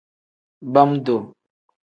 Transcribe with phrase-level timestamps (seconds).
[0.73, 1.23] Bam-duu.